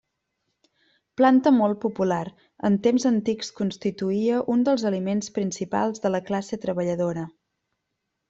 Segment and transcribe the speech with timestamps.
[1.19, 2.21] Planta molt popular,
[2.69, 7.27] en temps antics constituïa un dels aliments principals de la classe treballadora.